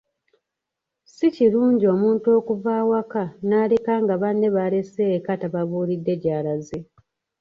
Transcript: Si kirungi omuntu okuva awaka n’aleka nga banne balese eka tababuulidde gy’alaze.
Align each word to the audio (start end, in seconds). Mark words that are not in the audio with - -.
Si 1.13 1.27
kirungi 1.35 1.85
omuntu 1.95 2.27
okuva 2.39 2.69
awaka 2.81 3.23
n’aleka 3.47 3.93
nga 4.03 4.15
banne 4.21 4.47
balese 4.55 5.03
eka 5.17 5.33
tababuulidde 5.41 6.13
gy’alaze. 6.21 6.79